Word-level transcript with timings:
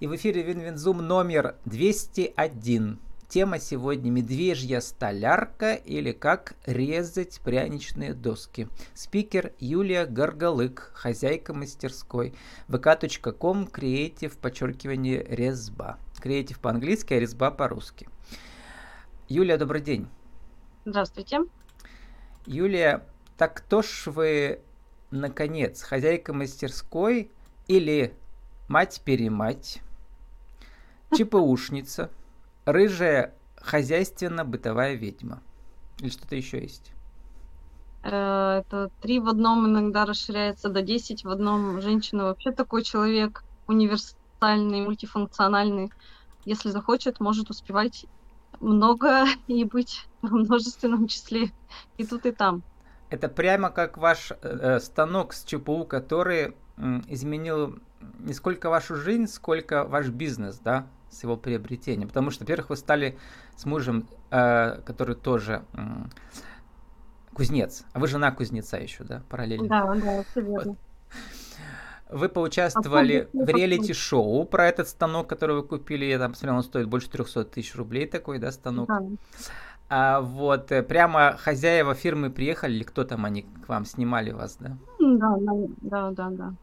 И 0.00 0.06
в 0.06 0.14
эфире 0.14 0.44
Win-Win 0.44 0.78
Zoom 0.78 0.98
номер 0.98 1.56
201. 1.64 3.00
Тема 3.26 3.58
сегодня 3.58 4.12
«Медвежья 4.12 4.78
столярка» 4.78 5.74
или 5.74 6.12
«Как 6.12 6.54
резать 6.66 7.40
пряничные 7.40 8.14
доски». 8.14 8.68
Спикер 8.94 9.54
Юлия 9.58 10.06
Горголык, 10.06 10.92
хозяйка 10.94 11.52
мастерской. 11.52 12.32
vk.com, 12.68 13.66
creative, 13.66 14.38
подчеркивание, 14.38 15.26
резба. 15.28 15.98
Креатив 16.20 16.60
по-английски, 16.60 17.14
а 17.14 17.18
резба 17.18 17.50
по-русски. 17.50 18.08
Юлия, 19.28 19.56
добрый 19.56 19.80
день. 19.80 20.06
Здравствуйте. 20.84 21.40
Юлия, 22.46 23.04
так 23.36 23.54
кто 23.54 23.82
ж 23.82 24.04
вы, 24.06 24.60
наконец, 25.10 25.82
хозяйка 25.82 26.32
мастерской 26.32 27.32
или 27.66 28.14
мать-перемать, 28.68 29.80
ЧПУшница, 31.14 32.10
рыжая 32.64 33.34
хозяйственно-бытовая 33.56 34.94
ведьма? 34.94 35.40
Или 36.00 36.10
что-то 36.10 36.36
еще 36.36 36.60
есть? 36.60 36.92
Э, 38.02 38.62
это 38.64 38.90
три 39.00 39.18
в 39.18 39.28
одном 39.28 39.66
иногда 39.66 40.04
расширяется 40.04 40.68
до 40.68 40.82
десять 40.82 41.24
в 41.24 41.30
одном. 41.30 41.80
Женщина 41.80 42.24
вообще 42.24 42.52
такой 42.52 42.82
человек 42.82 43.42
универсальный, 43.66 44.80
мультифункциональный. 44.82 45.90
Если 46.44 46.70
захочет, 46.70 47.20
может 47.20 47.50
успевать 47.50 48.06
много 48.60 49.24
и 49.46 49.64
быть 49.64 50.06
в 50.22 50.32
множественном 50.32 51.08
числе 51.08 51.50
и 51.96 52.04
тут, 52.04 52.26
и 52.26 52.32
там. 52.32 52.62
Это 53.10 53.28
прямо 53.28 53.70
как 53.70 53.96
ваш 53.96 54.32
э, 54.32 54.36
э 54.42 54.80
станок 54.80 55.32
с 55.32 55.44
ЧПУ, 55.44 55.84
который 55.84 56.54
э, 56.76 57.00
изменил 57.08 57.78
не 58.20 58.32
сколько 58.32 58.70
вашу 58.70 58.96
жизнь, 58.96 59.26
сколько 59.26 59.84
ваш 59.84 60.08
бизнес, 60.08 60.58
да, 60.58 60.86
с 61.10 61.22
его 61.22 61.36
приобретением. 61.36 62.08
Потому 62.08 62.30
что, 62.30 62.44
во-первых, 62.44 62.70
вы 62.70 62.76
стали 62.76 63.18
с 63.56 63.64
мужем, 63.64 64.08
э, 64.30 64.80
который 64.84 65.14
тоже 65.14 65.62
э, 65.72 65.78
кузнец, 67.32 67.84
а 67.92 67.98
вы 67.98 68.08
жена 68.08 68.30
кузнеца 68.30 68.78
еще, 68.78 69.04
да, 69.04 69.22
параллельно? 69.28 69.68
Да, 69.68 69.94
да, 69.94 70.24
все 70.30 70.40
верно. 70.40 70.70
Вот. 70.72 70.78
Вы 72.10 72.28
поучаствовали 72.30 73.28
а 73.34 73.44
в 73.44 73.48
реалити-шоу 73.48 74.44
про 74.46 74.66
этот 74.66 74.88
станок, 74.88 75.28
который 75.28 75.56
вы 75.56 75.62
купили. 75.62 76.06
Я 76.06 76.18
там 76.18 76.32
посмотрел, 76.32 76.56
он 76.56 76.62
стоит 76.62 76.88
больше 76.88 77.10
300 77.10 77.44
тысяч 77.44 77.74
рублей 77.74 78.06
такой, 78.06 78.38
да, 78.38 78.50
станок. 78.50 78.88
Да. 78.88 79.02
А 79.90 80.20
вот 80.20 80.72
э, 80.72 80.82
прямо 80.82 81.36
хозяева 81.38 81.94
фирмы 81.94 82.30
приехали, 82.30 82.74
или 82.74 82.82
кто 82.82 83.04
там 83.04 83.24
они 83.24 83.42
к 83.42 83.68
вам 83.68 83.84
снимали 83.84 84.32
вас, 84.32 84.56
да? 84.60 84.76
Да, 84.98 85.36
да, 85.80 86.10
да, 86.10 86.30
да. 86.30 86.54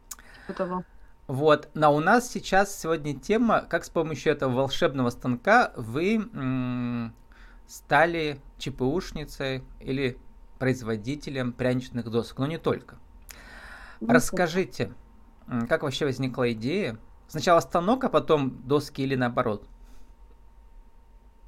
Этого. 0.48 0.84
Вот, 1.26 1.68
но 1.74 1.94
у 1.94 1.98
нас 2.00 2.30
сейчас 2.30 2.78
сегодня 2.78 3.18
тема, 3.18 3.62
как 3.62 3.84
с 3.84 3.90
помощью 3.90 4.32
этого 4.32 4.52
волшебного 4.52 5.10
станка 5.10 5.72
вы 5.76 7.10
стали 7.66 8.40
ЧПУшницей 8.58 9.64
или 9.80 10.18
производителем 10.60 11.52
пряничных 11.52 12.08
досок, 12.10 12.38
но 12.38 12.46
не 12.46 12.58
только. 12.58 12.96
Ну, 14.00 14.12
Расскажите, 14.12 14.92
как 15.68 15.82
вообще 15.82 16.04
возникла 16.04 16.52
идея? 16.52 16.98
Сначала 17.26 17.58
станок, 17.58 18.04
а 18.04 18.08
потом 18.08 18.62
доски 18.62 19.02
или 19.02 19.16
наоборот? 19.16 19.66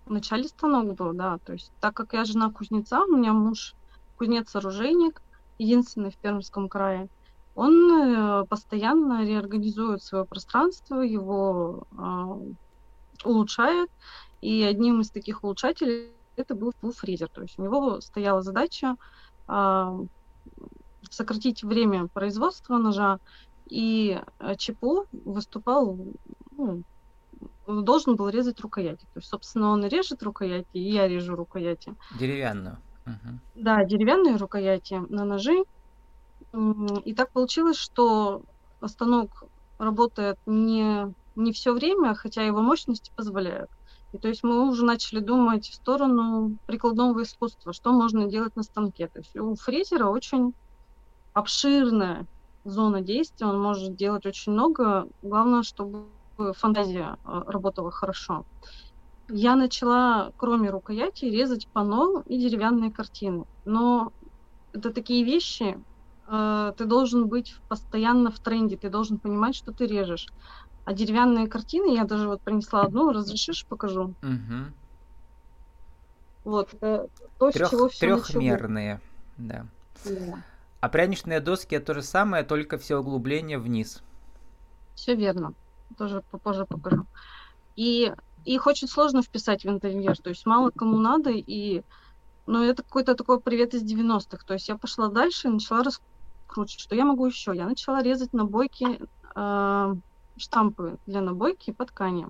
Вначале 0.07 0.49
станок 0.49 0.97
был, 0.97 1.13
да. 1.13 1.39
То 1.39 1.53
есть, 1.53 1.71
так 1.81 1.95
как 1.95 2.15
я 2.15 2.25
жена 2.25 2.51
кузнеца, 2.51 3.05
у 3.05 3.17
меня 3.17 3.33
муж 3.33 3.75
кузнец-оружейник, 4.17 5.23
единственный 5.59 6.11
в 6.11 6.17
Пермском 6.17 6.69
крае, 6.69 7.09
он 7.59 7.91
э, 7.91 8.45
постоянно 8.47 9.25
реорганизует 9.25 10.01
свое 10.01 10.25
пространство, 10.25 11.01
его 11.01 11.89
э, 11.91 13.29
улучшает. 13.29 13.91
И 14.41 14.63
одним 14.63 15.01
из 15.01 15.11
таких 15.11 15.43
улучшателей 15.43 16.13
это 16.37 16.55
был, 16.55 16.73
фрезер. 16.93 17.29
То 17.29 17.43
есть 17.43 17.59
у 17.59 17.63
него 17.65 18.01
стояла 18.01 18.43
задача 18.43 18.95
э, 19.49 20.05
сократить 21.11 21.65
время 21.65 22.07
производства 22.07 22.79
ножа, 22.79 23.19
и 23.69 24.23
э, 24.39 24.55
ЧПО 24.55 25.07
выступал 25.25 25.99
ну, 26.57 26.85
должен 27.67 28.15
был 28.15 28.29
резать 28.29 28.61
рукояти. 28.61 29.03
То 29.15 29.19
есть, 29.19 29.29
собственно, 29.29 29.71
он 29.71 29.85
режет 29.85 30.23
рукояти, 30.23 30.69
и 30.75 30.93
я 30.93 31.09
режу 31.09 31.35
рукояти. 31.35 31.93
Деревянную. 32.21 32.79
Угу. 33.05 33.39
Да, 33.57 33.85
деревянные 33.85 34.37
рукояти 34.37 35.03
на 35.09 35.25
ножи. 35.25 35.65
И 36.53 37.15
так 37.15 37.31
получилось, 37.33 37.77
что 37.77 38.43
станок 38.85 39.45
работает 39.79 40.39
не, 40.47 41.15
не 41.35 41.53
все 41.53 41.73
время, 41.73 42.15
хотя 42.15 42.43
его 42.43 42.61
мощности 42.61 43.13
позволяют. 43.15 43.71
И 44.13 44.19
то 44.19 44.29
есть 44.29 44.43
мы 44.43 44.69
уже 44.69 44.85
начали 44.85 45.21
думать 45.21 45.69
в 45.69 45.75
сторону 45.75 46.57
прикладного 46.67 47.23
искусства, 47.23 47.73
что 47.73 47.93
можно 47.93 48.27
делать 48.27 48.57
на 48.57 48.63
станке. 48.63 49.09
То 49.09 49.19
есть 49.19 49.37
у 49.37 49.55
фрезера 49.55 50.07
очень 50.07 50.55
обширная 51.35 52.27
зона 52.65 53.03
действия, 53.03 53.47
он 53.47 53.61
может 53.61 53.97
делать 53.97 54.25
очень 54.25 54.53
много. 54.53 55.07
Главное, 55.23 55.63
чтобы 55.63 56.07
фантазия 56.55 57.17
э, 57.25 57.43
работала 57.47 57.91
хорошо. 57.91 58.45
Я 59.31 59.57
начала, 59.57 60.33
кроме 60.37 60.71
рукояти, 60.71 61.27
резать 61.27 61.69
панно 61.73 62.23
и 62.25 62.39
деревянные 62.39 62.91
картины. 62.91 63.45
Но 63.67 64.13
это 64.73 64.91
такие 64.91 65.25
вещи, 65.25 65.79
э, 66.29 66.73
ты 66.77 66.85
должен 66.85 67.29
быть 67.29 67.57
постоянно 67.69 68.31
в 68.31 68.39
тренде, 68.39 68.77
ты 68.77 68.91
должен 68.91 69.19
понимать, 69.19 69.55
что 69.55 69.73
ты 69.73 69.87
режешь. 69.87 70.29
А 70.85 70.93
деревянные 70.93 71.49
картины, 71.49 71.95
я 71.95 72.05
даже 72.05 72.29
вот 72.29 72.41
принесла 72.41 72.83
одну, 72.83 73.13
разрешишь, 73.13 73.67
покажу. 73.67 74.15
Угу. 74.23 74.73
Вот, 76.45 76.75
это 76.75 77.09
то, 77.39 77.51
Трех, 77.51 77.69
с 77.69 77.71
чего 77.71 77.89
все 77.89 78.17
Трехмерные, 78.17 79.01
да. 79.37 79.67
да. 80.05 80.43
А 80.81 80.89
пряничные 80.89 81.41
доски 81.41 81.75
это 81.75 81.87
то 81.87 81.95
же 81.95 82.03
самое, 82.03 82.45
только 82.45 82.79
все 82.79 82.99
углубления 82.99 83.59
вниз. 83.59 84.03
Все 84.95 85.15
верно 85.15 85.55
тоже 85.97 86.23
попозже 86.31 86.67
покажу. 86.67 87.07
И 87.77 88.13
их 88.45 88.67
очень 88.67 88.89
сложно 88.89 89.23
вписать 89.23 89.65
в 89.65 89.69
интерьер, 89.69 90.17
то 90.19 90.31
есть 90.31 90.47
мало 90.47 90.71
кому 90.71 90.99
надо, 90.99 91.31
и 91.31 91.83
ну, 92.47 92.63
это 92.63 92.83
какой-то 92.83 93.15
такой 93.15 93.41
привет 93.41 93.75
из 93.75 93.83
90-х. 93.83 94.45
То 94.47 94.55
есть 94.55 94.69
я 94.69 94.77
пошла 94.77 95.09
дальше 95.09 95.49
и 95.49 95.51
начала 95.51 95.85
раскручивать, 96.49 96.81
что 96.81 96.95
я 96.95 97.05
могу 97.05 97.27
еще. 97.27 97.53
Я 97.55 97.67
начала 97.67 98.03
резать 98.03 98.33
набойки, 98.33 99.01
э, 99.35 99.95
штампы 100.37 100.99
для 101.07 101.21
набойки 101.21 101.73
по 101.73 101.85
ткани. 101.85 102.29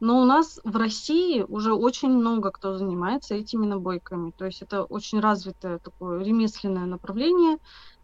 Но 0.00 0.20
у 0.20 0.24
нас 0.24 0.60
в 0.64 0.76
России 0.76 1.44
уже 1.48 1.72
очень 1.72 2.10
много 2.10 2.50
кто 2.50 2.76
занимается 2.76 3.34
этими 3.34 3.66
набойками. 3.66 4.32
То 4.36 4.44
есть 4.44 4.62
это 4.62 4.84
очень 4.84 5.20
развитое 5.20 5.78
такое 5.78 6.22
ремесленное 6.22 6.86
направление. 6.86 7.58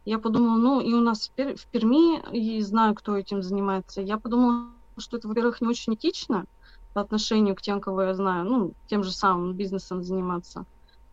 Я 0.07 0.19
подумала, 0.19 0.57
ну 0.57 0.81
и 0.81 0.95
у 0.95 1.01
нас 1.01 1.31
в 1.37 1.67
Перми, 1.67 2.21
и 2.33 2.63
знаю, 2.63 2.95
кто 2.95 3.17
этим 3.17 3.43
занимается. 3.43 4.01
Я 4.01 4.19
подумала, 4.19 4.69
что 4.97 5.19
это, 5.19 5.29
во-первых, 5.29 5.61
не 5.61 5.69
очень 5.69 5.95
этично 5.95 6.47
по 6.95 7.01
отношению 7.01 7.55
к 7.55 7.63
тем, 7.63 7.81
кого 7.81 8.03
я 8.03 8.15
знаю, 8.15 8.45
ну, 8.45 8.73
тем 8.89 9.05
же 9.05 9.13
самым 9.13 9.53
бизнесом 9.53 10.03
заниматься. 10.03 10.65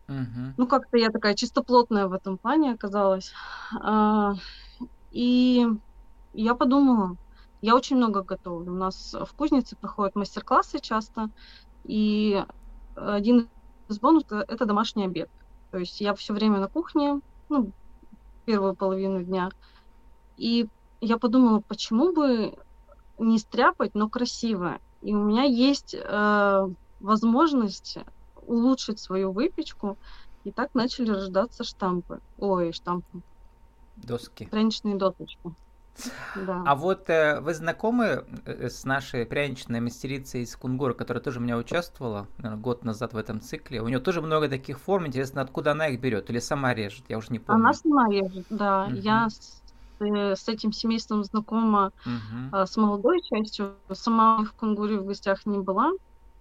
Ну, 0.08 0.66
как-то 0.66 0.96
я 0.96 1.10
такая 1.10 1.34
чистоплотная 1.34 2.08
в 2.08 2.12
этом 2.12 2.38
плане 2.38 2.72
оказалась. 2.72 3.32
А, 3.80 4.34
и 5.10 5.66
я 6.32 6.54
подумала, 6.54 7.16
я 7.60 7.76
очень 7.76 7.96
много 7.96 8.22
готовлю. 8.22 8.72
У 8.72 8.76
нас 8.76 9.14
в 9.14 9.34
кузнице 9.34 9.76
проходят 9.76 10.14
мастер-классы 10.14 10.78
часто, 10.80 11.30
и 11.84 12.42
один 12.94 13.48
из 13.88 14.00
бонусов– 14.00 14.44
это 14.48 14.64
домашний 14.64 15.04
обед. 15.04 15.30
То 15.70 15.78
есть 15.78 16.00
я 16.00 16.14
все 16.14 16.32
время 16.32 16.58
на 16.60 16.68
кухне, 16.68 17.20
ну, 17.48 17.72
первую 18.46 18.74
половину 18.74 19.22
дня. 19.22 19.50
И 20.36 20.68
я 21.00 21.18
подумала, 21.18 21.60
почему 21.60 22.12
бы 22.12 22.56
не 23.18 23.38
стряпать, 23.38 23.94
но 23.94 24.08
красиво. 24.08 24.78
И 25.02 25.14
у 25.14 25.22
меня 25.22 25.42
есть 25.42 25.94
э, 25.94 26.68
возможность 27.00 27.98
улучшить 28.48 28.98
свою 28.98 29.32
выпечку. 29.32 29.96
И 30.44 30.50
так 30.50 30.74
начали 30.74 31.10
рождаться 31.10 31.64
штампы. 31.64 32.20
Ой, 32.38 32.72
штампы. 32.72 33.20
Доски. 33.96 34.46
Пряничные 34.46 34.96
досочки. 34.96 35.54
Да. 36.36 36.62
А 36.64 36.74
вот 36.76 37.10
э, 37.10 37.40
вы 37.40 37.54
знакомы 37.54 38.24
э, 38.44 38.68
с 38.68 38.84
нашей 38.84 39.26
пряничной 39.26 39.80
мастерицей 39.80 40.42
из 40.42 40.54
Кунгура, 40.56 40.94
которая 40.94 41.22
тоже 41.22 41.40
у 41.40 41.42
меня 41.42 41.56
участвовала 41.56 42.28
наверное, 42.38 42.62
год 42.62 42.84
назад 42.84 43.14
в 43.14 43.16
этом 43.16 43.40
цикле? 43.40 43.82
У 43.82 43.88
нее 43.88 43.98
тоже 43.98 44.22
много 44.22 44.48
таких 44.48 44.78
форм. 44.78 45.08
Интересно, 45.08 45.42
откуда 45.42 45.72
она 45.72 45.88
их 45.88 46.00
берет? 46.00 46.30
Или 46.30 46.38
сама 46.38 46.74
режет? 46.74 47.04
Я 47.08 47.18
уже 47.18 47.32
не 47.32 47.40
помню. 47.40 47.60
Она 47.60 47.72
сама 47.72 48.08
режет, 48.08 48.46
да. 48.48 48.86
Угу. 48.86 48.94
Я 48.94 49.28
с, 49.28 49.62
э, 50.00 50.36
с 50.36 50.48
этим 50.48 50.72
семейством 50.72 51.24
знакома 51.24 51.92
угу. 52.06 52.66
с 52.66 52.76
молодой 52.76 53.20
частью. 53.22 53.74
Сама 53.92 54.44
в 54.44 54.52
Кунгуре 54.52 54.98
в 54.98 55.04
гостях 55.04 55.46
не 55.46 55.58
была. 55.58 55.90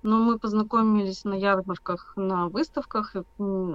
Но 0.08 0.20
мы 0.20 0.40
познакомились 0.40 1.26
на 1.26 1.34
ярмарках, 1.34 2.14
на 2.16 2.48
выставках. 2.48 3.14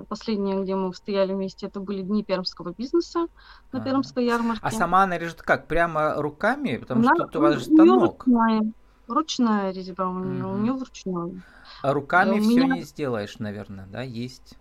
Последнее, 0.09 0.63
где 0.63 0.75
мы 0.75 0.95
стояли 0.95 1.35
вместе, 1.35 1.67
это 1.67 1.79
были 1.79 2.01
дни 2.01 2.25
пермского 2.25 2.73
бизнеса 2.73 3.27
на 3.71 3.81
а. 3.81 3.85
Пермской 3.85 4.25
ярмарке. 4.25 4.63
А 4.65 4.71
сама 4.71 5.03
она 5.03 5.19
режет 5.19 5.43
как? 5.43 5.67
Прямо 5.67 6.15
руками? 6.15 6.79
Потому 6.79 7.03
она, 7.03 7.15
что 7.15 7.25
тут 7.27 7.37
у 7.37 7.41
вас 7.41 7.55
же 7.57 7.65
станок. 7.65 8.25
Ручная, 8.27 8.73
ручная 9.09 9.73
резьба 9.75 10.09
у 10.09 10.21
нее, 10.21 10.47
у 10.47 10.53
Мгм. 10.53 10.63
нее 10.63 10.73
вручную. 10.73 11.43
А 11.83 11.93
руками 11.93 12.39
у 12.39 12.43
все 12.43 12.63
меня- 12.65 12.77
не 12.77 12.83
сделаешь, 12.85 13.39
наверное, 13.39 13.87
да? 13.93 14.01
Есть 14.01 14.55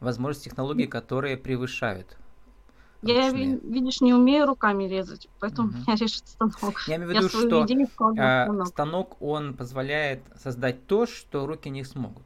возможности 0.00 0.50
технологий, 0.50 0.86
которые 0.86 1.38
превышают 1.38 2.18
Я, 3.02 3.30
видишь, 3.30 4.00
не 4.02 4.12
умею 4.12 4.46
руками 4.46 4.84
резать, 4.84 5.28
поэтому 5.38 5.68
Мгм. 5.68 5.78
меня 5.86 5.96
режет 5.96 6.26
станок. 6.26 6.82
Я 6.86 6.96
имею 6.96 7.10
в 7.10 7.14
виду, 7.14 7.28
что 7.28 7.66
а, 8.18 8.44
станок. 8.44 8.66
станок, 8.66 9.22
он 9.22 9.54
позволяет 9.54 10.20
создать 10.36 10.86
то, 10.86 11.06
что 11.06 11.46
руки 11.46 11.70
не 11.70 11.84
смогут. 11.84 12.24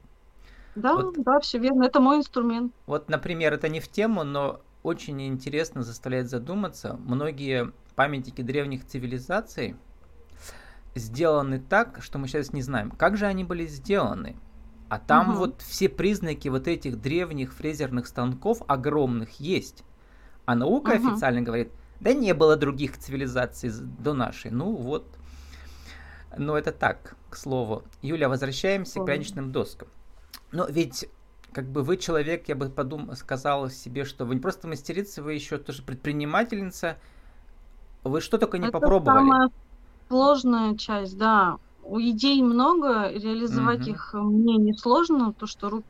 Да, 0.75 0.95
вот- 0.95 1.15
да, 1.23 1.39
все 1.39 1.59
верно. 1.59 1.85
Это 1.85 2.01
мой 2.01 2.17
инструмент. 2.17 2.73
Вот, 2.87 3.09
например, 3.09 3.53
это 3.53 3.69
не 3.69 3.79
в 3.79 3.87
тему, 3.87 4.23
но 4.25 4.61
очень 4.83 5.21
интересно 5.25 5.81
заставляет 5.83 6.29
задуматься. 6.29 6.97
Многие 6.99 7.71
памятники 7.95 8.41
древних 8.41 8.85
цивилизаций 8.85 9.77
сделаны 10.93 11.59
так, 11.59 12.01
что 12.01 12.17
мы 12.17 12.27
сейчас 12.27 12.53
не 12.53 12.61
знаем, 12.61 12.91
как 12.91 13.17
же 13.17 13.25
они 13.25 13.43
были 13.43 13.65
сделаны. 13.65 14.35
А 14.89 14.99
там 14.99 15.29
Мгм. 15.29 15.37
вот 15.37 15.61
все 15.61 15.89
признаки 15.89 16.47
вот 16.49 16.67
этих 16.67 17.01
древних 17.01 17.53
фрезерных 17.53 18.07
станков 18.07 18.61
огромных 18.67 19.39
есть. 19.39 19.83
А 20.45 20.55
наука 20.55 20.95
Мгм. 20.95 21.07
официально 21.11 21.41
говорит, 21.41 21.71
да 21.99 22.13
не 22.13 22.33
было 22.33 22.55
других 22.55 22.97
цивилизаций 22.97 23.71
до 23.99 24.13
нашей. 24.13 24.51
Ну 24.51 24.75
вот. 24.75 25.05
Но 26.37 26.57
это 26.57 26.71
так, 26.71 27.15
к 27.29 27.35
слову. 27.37 27.83
Юля, 28.01 28.29
возвращаемся 28.29 28.95
к 28.95 28.97
Ладно. 28.97 29.13
пряничным 29.13 29.51
доскам. 29.51 29.87
Но 30.51 30.65
ведь 30.67 31.09
как 31.53 31.65
бы 31.65 31.83
вы 31.83 31.95
человек, 31.97 32.49
я 32.49 32.55
бы 32.55 32.69
подумал, 32.69 33.15
сказал 33.15 33.69
себе, 33.69 34.03
что 34.03 34.25
вы 34.25 34.35
не 34.35 34.41
просто 34.41 34.67
мастерица, 34.67 35.23
вы 35.23 35.33
еще 35.33 35.57
тоже 35.57 35.83
предпринимательница. 35.83 36.97
Вы 38.03 38.19
что 38.21 38.37
только 38.37 38.57
не 38.57 38.65
Это 38.67 38.73
попробовали. 38.79 39.17
самая 39.19 39.49
сложная 40.09 40.75
часть, 40.77 41.17
да. 41.17 41.57
У 41.83 41.99
идей 41.99 42.41
много, 42.43 43.09
реализовать 43.11 43.81
Мгм. 43.81 43.89
их 43.91 44.09
мне 44.13 44.57
не 44.57 44.73
сложно, 44.73 45.33
то, 45.33 45.47
что 45.47 45.69
руки 45.69 45.85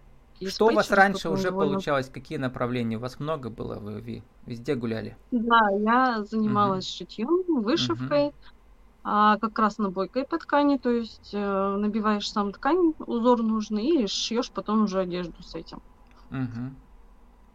Что 0.47 0.67
у 0.67 0.71
вас 0.73 0.91
раньше 0.91 1.29
уже 1.29 1.49
довольно- 1.49 1.73
получалось? 1.73 2.09
Какие 2.09 2.37
направления? 2.37 2.97
У 2.97 2.99
вас 2.99 3.19
много 3.19 3.49
было? 3.49 3.79
Вы 3.79 4.23
везде 4.45 4.75
гуляли? 4.75 5.17
Да, 5.31 5.59
я 5.79 6.23
занималась 6.25 6.87
шитьем, 6.87 7.61
вышивкой, 7.63 8.31
а, 9.03 9.37
как 9.39 9.57
раз 9.59 9.77
набойкой 9.77 10.25
по 10.25 10.37
ткани, 10.37 10.77
то 10.77 10.89
есть 10.89 11.31
э, 11.33 11.75
набиваешь 11.77 12.29
сам 12.29 12.51
ткань, 12.51 12.93
узор 12.99 13.43
нужный, 13.43 14.03
и 14.03 14.07
шьешь 14.07 14.51
потом 14.51 14.83
уже 14.83 14.99
одежду 14.99 15.41
с 15.43 15.55
этим. 15.55 15.81
Мгм. 16.29 16.75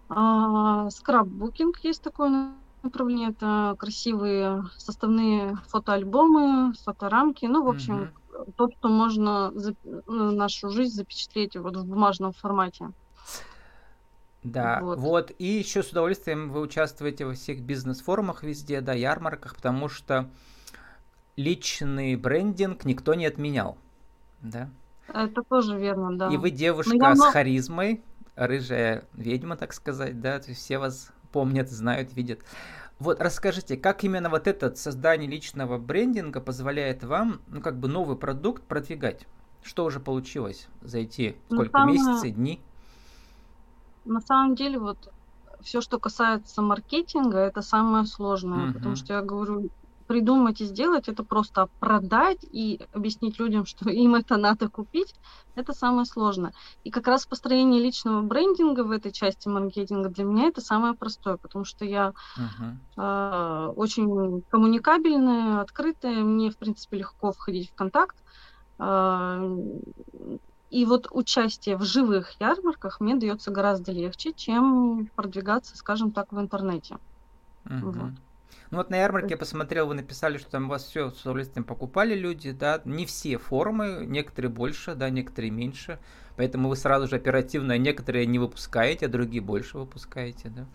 А, 0.09 0.89
скраббукинг 0.91 1.79
есть 1.85 2.03
такое 2.03 2.29
на- 2.31 2.55
направление, 2.83 3.31
это 3.31 3.75
красивые 3.79 4.63
составные 4.79 5.57
фотоальбомы, 5.69 6.73
фоторамки, 6.85 7.45
ну, 7.47 7.63
в 7.65 7.69
общем, 7.69 8.11
то, 8.57 8.69
что 8.71 8.89
можно 8.89 9.53
зап- 9.55 10.03
ну, 10.07 10.31
нашу 10.33 10.71
жизнь 10.71 10.95
запечатлеть 10.95 11.57
вот 11.57 11.77
в 11.77 11.87
бумажном 11.87 12.33
формате. 12.33 12.93
Да, 14.43 14.81
вот. 14.81 14.99
Вот. 14.99 15.33
И 15.39 15.45
еще 15.45 15.83
с 15.83 15.91
удовольствием 15.91 16.51
вы 16.51 16.61
участвуете 16.61 17.27
во 17.27 17.35
всех 17.35 17.61
бизнес-форумах 17.61 18.43
везде, 18.43 18.81
да, 18.81 18.95
ярмарках, 18.95 19.55
потому 19.55 19.89
что 19.89 20.31
личный 21.37 22.17
брендинг 22.17 22.85
никто 22.85 23.15
не 23.15 23.27
отменял. 23.27 23.77
Да? 24.41 24.71
Это 25.09 25.43
тоже 25.43 25.79
верно, 25.79 26.17
да. 26.17 26.33
И 26.33 26.37
вы 26.37 26.51
девушка 26.51 26.97
я 26.97 27.17
с 27.17 27.21
харизмой, 27.33 28.03
рыжая 28.37 29.05
ведьма, 29.13 29.57
так 29.57 29.73
сказать, 29.73 30.21
да, 30.21 30.39
то 30.39 30.51
есть 30.51 30.63
все 30.63 30.79
вас 30.79 31.13
помнят, 31.33 31.69
знают, 31.71 32.15
видят. 32.15 32.41
Вот 33.01 33.19
расскажите, 33.19 33.79
как 33.79 34.05
именно 34.05 34.29
вот 34.29 34.47
это 34.47 34.75
создание 34.77 35.29
личного 35.29 35.79
брендинга 35.79 36.41
позволяет 36.41 37.03
вам, 37.03 37.41
ну, 37.49 37.63
как 37.63 37.79
бы 37.81 37.89
новый 37.89 38.17
продукт 38.17 38.63
продвигать? 38.63 39.27
Что 39.63 39.87
уже 39.87 40.01
получилось 40.01 40.69
за 40.83 40.99
эти 40.99 41.37
Ну, 41.49 41.57
сколько 41.57 41.79
самое- 41.79 41.99
месяцев, 41.99 42.35
дней? 42.35 42.61
На 44.05 44.21
самом 44.21 44.55
деле, 44.55 44.79
вот 44.79 45.11
все, 45.63 45.81
что 45.81 45.99
касается 45.99 46.61
маркетинга, 46.61 47.39
это 47.39 47.63
самое 47.63 48.05
сложное, 48.05 48.67
Мгм. 48.67 48.73
потому 48.75 48.97
что 48.97 49.15
я 49.15 49.23
говорю, 49.23 49.71
придумать 50.11 50.61
и 50.61 50.67
сделать 50.67 51.09
это 51.09 51.25
просто 51.25 51.69
продать 51.79 52.45
и 52.45 52.81
объяснить 52.93 53.39
людям, 53.39 53.65
что 53.67 53.91
им 53.91 54.17
это 54.17 54.37
надо 54.37 54.69
купить, 54.71 55.15
это 55.55 55.73
самое 55.73 56.07
сложное. 56.07 56.53
И 56.85 56.91
как 56.91 57.07
раз 57.07 57.27
построение 57.27 57.81
личного 57.83 58.23
брендинга 58.23 58.83
в 58.85 58.91
этой 58.91 59.13
части 59.13 59.49
маркетинга 59.49 60.09
для 60.11 60.25
меня 60.25 60.49
это 60.49 60.61
самое 60.63 60.95
простое, 60.95 61.39
потому 61.41 61.65
что 61.65 61.85
я 61.85 62.13
Мгм. 62.37 62.91
а, 62.99 63.71
очень 63.77 64.43
коммуникабельная, 64.49 65.61
открытая, 65.63 66.23
мне, 66.25 66.51
в 66.51 66.59
принципе, 66.59 66.99
легко 66.99 67.33
входить 67.33 67.71
в 67.71 67.75
контакт. 67.75 68.17
А, 68.79 69.41
И 70.71 70.85
вот 70.87 71.07
участие 71.11 71.77
в 71.77 71.83
живых 71.85 72.41
ярмарках 72.41 73.01
мне 73.01 73.17
дается 73.17 73.51
гораздо 73.51 73.93
легче, 73.93 74.33
чем 74.35 75.07
продвигаться, 75.15 75.77
скажем 75.77 76.13
так, 76.13 76.33
в 76.33 76.39
интернете. 76.41 76.99
Мгм. 77.65 77.91
Вот. 77.95 78.13
Ну 78.71 78.79
вот 78.79 78.91
на 78.91 78.97
ярмарке 78.97 79.31
я 79.31 79.37
посмотрел, 79.37 79.87
вы 79.89 79.95
написали, 79.95 80.39
что 80.39 80.51
там 80.51 80.67
у 80.67 80.69
вас 80.69 80.85
все 80.85 81.11
с 81.11 81.21
удовольствием 81.23 81.65
покупали 81.65 82.15
люди, 82.15 82.53
да, 82.53 82.81
не 82.85 83.07
все 83.07 83.39
формы, 83.39 84.05
некоторые 84.07 84.51
больше, 84.51 84.95
да, 84.95 85.11
некоторые 85.11 85.51
меньше, 85.51 85.99
поэтому 86.37 86.69
вы 86.69 86.77
сразу 86.77 87.09
же 87.09 87.17
оперативно 87.17 87.79
некоторые 87.79 88.27
не 88.27 88.39
выпускаете, 88.39 89.07
а 89.07 89.09
другие 89.09 89.43
больше 89.43 89.79
выпускаете, 89.79 90.49
да. 90.49 90.67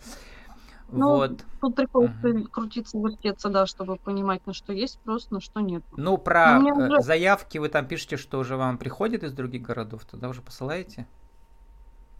Ну, 0.91 1.05
Вот. 1.05 1.43
Тут 1.61 1.75
приходится 1.75 2.17
Мгм. 2.29 2.45
крутиться, 2.47 2.97
вертеться, 2.97 3.49
да, 3.49 3.65
чтобы 3.65 3.97
понимать, 3.97 4.45
на 4.45 4.53
что 4.53 4.73
есть 4.73 4.95
спрос, 4.95 5.29
на 5.29 5.39
что 5.41 5.59
нет. 5.61 5.83
Ну, 5.97 6.17
про 6.17 6.59
э, 6.59 6.73
уже- 6.73 7.01
заявки 7.01 7.57
вы 7.57 7.69
там 7.69 7.87
пишете, 7.87 8.17
что 8.17 8.39
уже 8.39 8.55
вам 8.57 8.77
приходят 8.77 9.23
из 9.23 9.31
других 9.33 9.61
городов, 9.63 10.05
туда 10.05 10.29
уже 10.29 10.41
посылаете? 10.41 11.07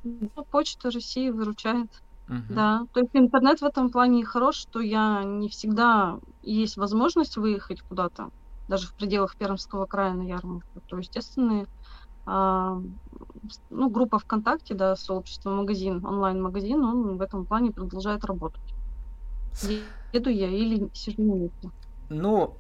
Ну, 0.03 0.29
Почта 0.51 0.89
России 0.91 1.29
выручает. 1.29 1.89
Мгм. 2.27 2.55
Да, 2.55 2.83
то 2.93 2.99
есть 3.01 3.11
интернет 3.13 3.59
в 3.59 3.65
этом 3.65 3.89
плане 3.91 4.23
хорош, 4.25 4.55
что 4.57 4.79
я 4.81 5.23
не 5.23 5.49
всегда 5.49 6.19
есть 6.41 6.77
возможность 6.77 7.37
выехать 7.37 7.81
куда-то, 7.81 8.29
даже 8.67 8.87
в 8.87 8.95
пределах 8.95 9.35
Пермского 9.37 9.85
края 9.87 10.13
на 10.13 10.21
ярмарку. 10.23 10.81
То, 10.87 10.97
естественно, 10.99 11.65
а, 12.27 12.75
ну, 13.69 13.89
группа 13.89 14.19
ВКонтакте, 14.19 14.75
да, 14.75 14.95
сообщество 14.95 15.51
магазин, 15.51 16.05
онлайн-магазин, 16.05 16.83
он 16.83 17.17
в 17.17 17.21
этом 17.21 17.45
плане 17.47 17.71
продолжает 17.71 18.25
работать. 18.25 18.73
Еду 19.61 20.29
я 20.29 20.49
или 20.49 20.89
сижу 20.93 21.23
на 21.23 21.35
месте. 21.35 21.69
Ну, 22.09 22.57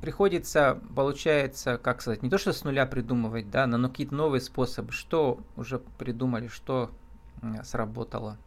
приходится, 0.00 0.80
получается, 0.94 1.78
как 1.78 2.02
сказать, 2.02 2.22
не 2.22 2.30
то 2.30 2.38
что 2.38 2.52
с 2.52 2.64
нуля 2.64 2.86
придумывать, 2.86 3.50
да, 3.50 3.66
но 3.66 3.88
какие-то 3.88 4.14
новые 4.14 4.40
способы. 4.40 4.92
Что 4.92 5.40
уже 5.56 5.78
придумали, 5.78 6.48
что 6.48 6.90
сработало, 7.62 8.38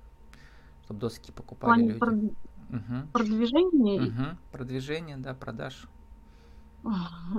чтобы 0.83 0.99
доски 0.99 1.31
покупали 1.31 1.73
плане 1.73 1.87
люди? 1.87 1.99
прод- 1.99 2.35
Мгм. 2.69 3.09
продвижения, 3.11 3.97
и- 3.97 4.09
Мгм. 4.09 4.37
Продвижение, 4.51 5.17
да, 5.17 5.33
продаж. 5.33 5.87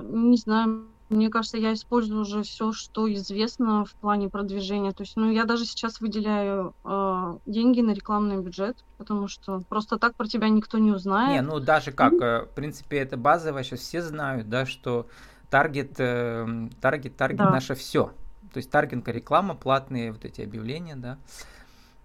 не 0.01 0.37
знаю, 0.37 0.87
мне 1.09 1.29
кажется, 1.29 1.57
я 1.57 1.73
использую 1.73 2.21
уже 2.21 2.43
все, 2.43 2.71
что 2.71 3.11
известно 3.13 3.85
в 3.85 3.95
плане 3.97 4.29
продвижения. 4.29 4.91
То 4.93 5.03
есть, 5.03 5.15
ну, 5.15 5.31
я 5.31 5.45
даже 5.45 5.65
сейчас 5.65 5.99
выделяю 5.99 6.73
а, 6.83 7.37
деньги 7.45 7.81
на 7.81 7.91
рекламный 7.91 8.41
бюджет, 8.41 8.77
потому 8.97 9.27
что 9.27 9.61
просто 9.67 9.97
так 9.97 10.15
про 10.15 10.27
тебя 10.27 10.49
никто 10.49 10.77
не 10.77 10.89
Не, 10.89 10.95
узнает. 10.95 11.45
ну 11.45 11.59
даже 11.59 11.91
как, 11.91 12.13
э, 12.13 12.45
в 12.45 12.55
принципе, 12.55 12.97
это 12.97 13.17
базово, 13.17 13.63
сейчас 13.63 13.81
все 13.81 14.01
знают, 14.01 14.49
да, 14.49 14.65
что 14.65 15.07
таргет, 15.49 15.95
э, 15.99 16.69
таргет, 16.81 17.17
таргет 17.17 17.39
Да. 17.39 17.51
наше 17.51 17.75
все. 17.75 18.13
То 18.53 18.57
есть 18.57 18.69
таргетка 18.71 19.11
реклама, 19.11 19.55
платные 19.55 20.11
вот 20.11 20.25
эти 20.25 20.41
объявления, 20.41 20.95
да. 20.95 21.13
Э, 21.13 21.62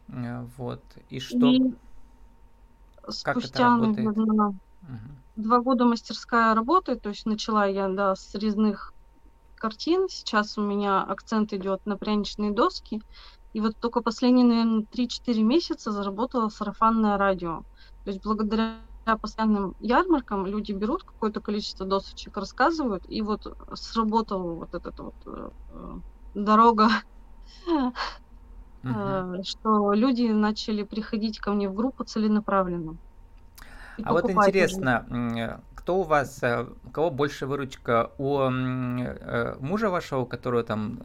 Вот. 0.08 0.96
И 1.08 1.20
что? 1.20 1.56
И 1.56 1.74
Как 3.22 3.44
это 3.44 3.60
спустя, 3.60 3.62
работает? 3.62 4.12
наверное, 4.16 4.52
Мгм. 4.80 5.24
два 5.36 5.60
года 5.60 5.86
мастерская 5.86 6.54
работает, 6.54 7.02
то 7.02 7.10
есть 7.10 7.26
начала 7.26 7.66
я, 7.66 7.88
да, 7.88 8.14
с 8.16 8.34
резных 8.34 8.92
картин, 9.56 10.08
сейчас 10.08 10.58
у 10.58 10.62
меня 10.62 11.02
акцент 11.04 11.52
идет 11.54 11.80
на 11.86 11.98
пряничные 11.98 12.52
доски, 12.52 13.00
и 13.54 13.60
вот 13.60 13.74
только 13.80 14.02
последние, 14.02 14.46
наверное, 14.46 14.86
3-4 14.90 15.44
месяца 15.44 15.92
заработала 15.92 16.48
сарафанное 16.50 17.18
радио. 17.18 17.62
То 18.04 18.10
есть 18.12 18.24
благодаря 18.24 18.82
постоянным 19.22 19.74
ярмаркам 19.80 20.46
люди 20.46 20.72
берут 20.72 21.02
какое-то 21.04 21.40
количество 21.42 21.86
досочек, 21.86 22.36
рассказывают, 22.36 23.04
и 23.08 23.22
вот 23.22 23.40
сработала 23.74 24.54
вот 24.56 24.68
эта 24.74 24.92
вот 24.98 25.14
э, 25.26 25.50
э, 25.70 25.94
дорога, 26.34 26.88
Э, 28.94 29.42
что 29.44 29.92
люди 29.92 30.30
начали 30.30 30.82
приходить 30.82 31.38
ко 31.38 31.52
мне 31.52 31.68
в 31.68 31.74
группу 31.74 32.04
целенаправленно. 32.04 32.96
А 34.02 34.12
вот 34.12 34.24
уже. 34.24 34.34
интересно, 34.34 35.06
э, 35.10 35.60
кто 35.74 35.98
у 35.98 36.02
вас, 36.02 36.42
э, 36.42 36.66
у 36.84 36.90
кого 36.90 37.10
больше 37.10 37.46
выручка? 37.46 38.12
У 38.18 38.38
э, 38.38 39.56
мужа 39.60 39.90
вашего, 39.90 40.20
у 40.20 40.26
которого 40.26 40.62
там 40.62 41.00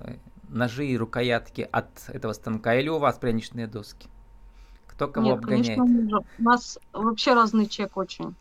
ножи 0.50 0.86
и 0.86 0.98
рукоятки 0.98 1.68
от 1.72 1.88
этого 2.08 2.34
станка, 2.34 2.76
или 2.76 2.90
у 2.90 3.00
вас 3.00 3.18
пряничные 3.18 3.68
доски? 3.68 4.10
Кто 4.88 5.08
кого 5.08 5.28
Нет, 5.28 5.38
обгоняет? 5.38 5.78
конечно, 5.78 5.86
мужа. 5.86 6.20
У 6.38 6.44
нас 6.44 6.80
вообще 6.94 7.34
разный 7.34 7.66
чек 7.66 7.98
очень. 7.98 8.36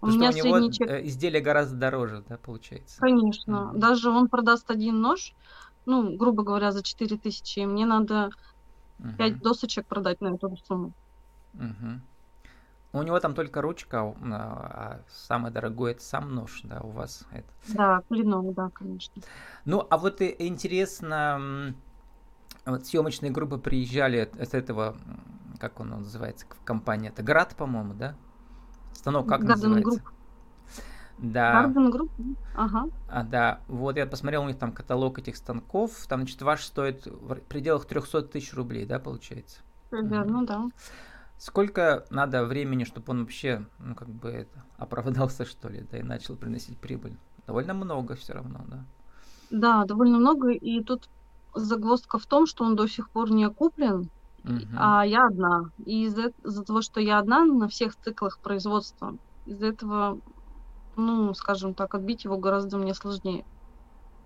У 0.00 0.06
Потому 0.06 0.18
меня 0.18 0.32
что 0.32 0.42
у 0.42 0.58
него 0.58 0.70
чек... 0.70 0.90
Изделие 1.06 1.40
гораздо 1.40 1.76
дороже, 1.76 2.22
да, 2.28 2.36
получается? 2.36 3.00
Конечно. 3.00 3.72
Mm-hmm. 3.72 3.78
Даже 3.78 4.10
он 4.10 4.28
продаст 4.28 4.70
один 4.70 5.00
нож, 5.00 5.34
ну, 5.86 6.14
грубо 6.16 6.42
говоря, 6.42 6.72
за 6.72 6.82
4 6.82 7.16
тысячи, 7.16 7.60
мне 7.60 7.86
надо 7.86 8.30
mm-hmm. 8.98 9.16
5 9.16 9.38
досочек 9.40 9.86
продать 9.86 10.20
на 10.20 10.34
эту 10.34 10.56
сумму. 10.56 10.92
Mm-hmm. 11.54 12.00
У 12.94 13.02
него 13.02 13.18
там 13.18 13.34
только 13.34 13.60
ручка, 13.60 14.02
а, 14.02 14.14
а 14.30 15.00
самое 15.08 15.52
дорогое 15.52 15.92
это 15.92 16.02
сам 16.02 16.32
нож, 16.32 16.60
да, 16.62 16.80
у 16.80 16.90
вас 16.90 17.26
это. 17.32 17.48
Да, 17.68 18.02
клинок, 18.08 18.54
да, 18.54 18.70
конечно. 18.70 19.20
Ну, 19.64 19.84
а 19.90 19.98
вот 19.98 20.22
интересно, 20.22 21.74
вот 22.64 22.86
съемочные 22.86 23.32
группы 23.32 23.58
приезжали 23.58 24.30
с 24.40 24.54
этого, 24.54 24.96
как 25.58 25.80
он 25.80 25.90
называется, 25.90 26.46
компания, 26.64 27.08
это 27.08 27.24
Град, 27.24 27.56
по-моему, 27.56 27.94
да? 27.94 28.14
Станок 28.92 29.28
как 29.28 29.42
Garden 29.42 29.46
называется? 29.46 29.90
Group. 29.90 30.13
Да. 31.18 31.64
Garden 31.64 31.92
Group, 31.92 32.10
ага. 32.54 32.88
А, 33.08 33.22
да, 33.22 33.60
вот 33.68 33.96
я 33.96 34.06
посмотрел 34.06 34.44
у 34.44 34.48
них 34.48 34.58
там 34.58 34.72
каталог 34.72 35.18
этих 35.18 35.36
станков, 35.36 36.06
там, 36.08 36.20
значит, 36.20 36.42
ваш 36.42 36.64
стоит 36.64 37.06
в 37.06 37.36
пределах 37.48 37.86
300 37.86 38.22
тысяч 38.22 38.52
рублей, 38.54 38.84
да, 38.84 38.98
получается? 38.98 39.60
Примерно, 39.90 40.42
mm-hmm. 40.42 40.46
да. 40.46 40.68
Сколько 41.38 42.04
надо 42.10 42.44
времени, 42.44 42.84
чтобы 42.84 43.12
он 43.12 43.20
вообще, 43.20 43.64
ну, 43.78 43.94
как 43.94 44.08
бы 44.08 44.28
это, 44.30 44.64
оправдался, 44.76 45.44
что 45.44 45.68
ли, 45.68 45.86
да, 45.90 45.98
и 45.98 46.02
начал 46.02 46.36
приносить 46.36 46.78
прибыль? 46.78 47.16
Довольно 47.46 47.74
много 47.74 48.16
все 48.16 48.32
равно, 48.32 48.60
да? 48.66 48.84
Да, 49.50 49.84
довольно 49.84 50.18
много, 50.18 50.50
и 50.50 50.82
тут 50.82 51.08
загвоздка 51.54 52.18
в 52.18 52.26
том, 52.26 52.46
что 52.46 52.64
он 52.64 52.74
до 52.74 52.88
сих 52.88 53.08
пор 53.10 53.30
не 53.30 53.44
окуплен, 53.44 54.10
uh-huh. 54.42 54.66
а 54.76 55.06
я 55.06 55.26
одна. 55.26 55.70
И 55.84 56.06
из-за, 56.06 56.32
из-за 56.44 56.64
того, 56.64 56.82
что 56.82 57.00
я 57.00 57.18
одна 57.18 57.44
на 57.44 57.68
всех 57.68 57.94
циклах 57.96 58.38
производства, 58.38 59.16
из-за 59.46 59.66
этого, 59.66 60.18
ну, 60.96 61.34
скажем 61.34 61.74
так, 61.74 61.94
отбить 61.94 62.24
его 62.24 62.36
гораздо 62.36 62.78
мне 62.78 62.94
сложнее. 62.94 63.44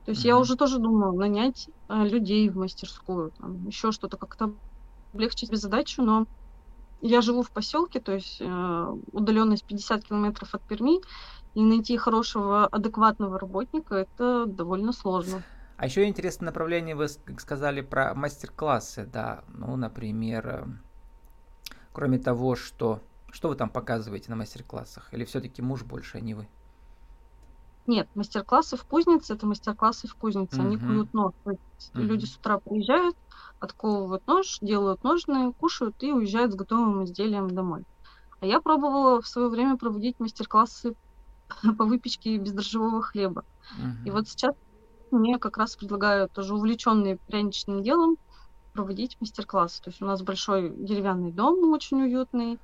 То 0.04 0.12
есть 0.12 0.24
uh-huh. 0.24 0.28
я 0.28 0.38
уже 0.38 0.56
тоже 0.56 0.78
думала 0.78 1.12
нанять 1.12 1.68
э, 1.88 2.04
людей 2.04 2.48
в 2.48 2.56
мастерскую, 2.56 3.32
там, 3.38 3.66
еще 3.66 3.92
что-то 3.92 4.16
как-то 4.16 4.54
облегчить 5.12 5.54
задачу, 5.54 6.02
но 6.02 6.26
я 7.00 7.20
живу 7.20 7.42
в 7.42 7.50
поселке, 7.50 8.00
то 8.00 8.12
есть 8.12 8.38
э, 8.40 8.96
удаленность 9.12 9.64
50 9.64 10.04
километров 10.04 10.54
от 10.54 10.62
Перми, 10.62 11.00
и 11.54 11.62
найти 11.62 11.96
хорошего, 11.96 12.66
адекватного 12.66 13.38
работника 13.38 13.96
это 13.96 14.46
довольно 14.46 14.92
сложно. 14.92 15.42
А 15.76 15.86
еще 15.86 16.06
интересное 16.06 16.46
направление 16.46 16.96
вы 16.96 17.08
сказали 17.08 17.82
про 17.82 18.14
мастер-классы, 18.14 19.06
да, 19.06 19.44
ну, 19.48 19.76
например, 19.76 20.46
э, 20.48 20.64
кроме 21.92 22.18
того, 22.18 22.56
что 22.56 23.00
что 23.30 23.48
вы 23.48 23.56
там 23.56 23.68
показываете 23.68 24.30
на 24.30 24.36
мастер-классах, 24.36 25.12
или 25.12 25.24
все-таки 25.24 25.62
муж 25.62 25.84
больше, 25.84 26.18
а 26.18 26.20
не 26.20 26.34
вы? 26.34 26.48
Нет, 27.88 28.06
мастер-классы 28.14 28.76
в 28.76 28.84
кузнице 28.84 29.32
это 29.32 29.46
мастер-классы 29.46 30.08
в 30.08 30.14
кузнице, 30.14 30.60
uh-huh. 30.60 30.66
они 30.66 30.76
куют 30.76 31.14
нож. 31.14 31.32
Uh-huh. 31.46 31.58
Люди 31.94 32.26
с 32.26 32.36
утра 32.36 32.58
приезжают, 32.58 33.16
отковывают 33.60 34.26
нож, 34.26 34.58
делают 34.60 35.02
ножные, 35.04 35.54
кушают 35.54 35.96
и 36.02 36.12
уезжают 36.12 36.52
с 36.52 36.54
готовым 36.54 37.04
изделием 37.04 37.50
домой. 37.50 37.84
А 38.40 38.46
я 38.46 38.60
пробовала 38.60 39.22
в 39.22 39.26
свое 39.26 39.48
время 39.48 39.78
проводить 39.78 40.20
мастер-классы 40.20 40.96
по 41.78 41.86
выпечке 41.86 42.36
бездрожжевого 42.36 43.00
хлеба. 43.00 43.42
Uh-huh. 43.80 44.04
И 44.04 44.10
вот 44.10 44.28
сейчас 44.28 44.54
мне 45.10 45.38
как 45.38 45.56
раз 45.56 45.74
предлагают 45.74 46.30
тоже 46.32 46.54
увлеченные 46.54 47.16
пряничным 47.16 47.82
делом 47.82 48.18
проводить 48.74 49.16
мастер-классы. 49.18 49.82
То 49.82 49.88
есть 49.88 50.02
у 50.02 50.04
нас 50.04 50.20
большой 50.20 50.68
деревянный 50.76 51.32
дом, 51.32 51.72
очень 51.72 52.02
уютный, 52.02 52.58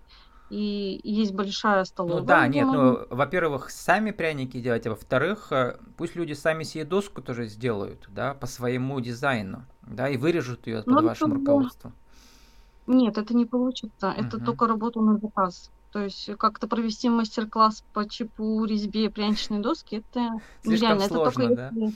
и 0.50 1.00
есть 1.02 1.32
большая 1.32 1.84
столовая. 1.84 2.20
Ну 2.20 2.26
да, 2.26 2.46
нет, 2.46 2.66
ну, 2.66 3.06
во-первых, 3.10 3.70
сами 3.70 4.10
пряники 4.10 4.60
делать, 4.60 4.86
а 4.86 4.90
во-вторых, 4.90 5.52
э, 5.52 5.78
пусть 5.96 6.16
люди 6.16 6.32
сами 6.32 6.64
себе 6.64 6.84
доску 6.84 7.22
тоже 7.22 7.46
сделают, 7.46 8.08
да, 8.08 8.34
по 8.34 8.46
своему 8.46 9.00
дизайну, 9.00 9.64
да, 9.82 10.08
и 10.08 10.16
вырежут 10.16 10.66
ее 10.66 10.82
под 10.82 10.86
ну, 10.86 11.02
вашим 11.02 11.32
это... 11.32 11.40
руководством. 11.40 11.94
Нет, 12.86 13.16
это 13.16 13.34
не 13.34 13.46
получится, 13.46 14.14
это 14.16 14.36
угу. 14.36 14.46
только 14.46 14.66
работа 14.66 15.00
на 15.00 15.18
заказ. 15.18 15.70
То 15.92 16.02
есть 16.02 16.28
как-то 16.38 16.66
провести 16.66 17.08
мастер-класс 17.08 17.84
по 17.92 18.08
чипу, 18.08 18.64
резьбе 18.64 19.10
пряничной 19.10 19.60
доски, 19.60 19.96
это 19.96 20.40
Слишком 20.62 20.98
нереально. 20.98 21.06
Сложно, 21.06 21.42
это 21.42 21.48
только 21.48 21.56
да? 21.56 21.70
если 21.72 21.94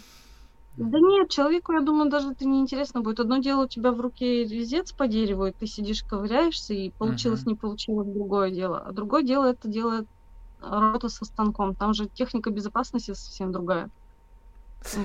да 0.78 0.98
нет, 1.00 1.28
человеку, 1.28 1.72
я 1.72 1.80
думаю, 1.80 2.10
даже 2.10 2.32
это 2.32 2.46
не 2.46 2.60
интересно 2.60 3.00
будет. 3.00 3.20
Одно 3.20 3.38
дело 3.38 3.64
у 3.64 3.68
тебя 3.68 3.92
в 3.92 4.00
руке 4.00 4.44
резец 4.44 4.92
по 4.92 5.08
дереву, 5.08 5.46
и 5.46 5.52
ты 5.52 5.66
сидишь, 5.66 6.02
ковыряешься, 6.02 6.74
и 6.74 6.90
получилось, 6.90 7.42
uh-huh. 7.42 7.48
не 7.48 7.54
получилось, 7.54 8.06
другое 8.06 8.50
дело. 8.50 8.78
А 8.78 8.92
другое 8.92 9.22
дело 9.22 9.46
это 9.46 9.68
делает 9.68 10.06
работа 10.60 11.08
со 11.08 11.24
станком. 11.24 11.74
Там 11.74 11.94
же 11.94 12.06
техника 12.06 12.50
безопасности 12.50 13.12
совсем 13.12 13.52
другая. 13.52 13.90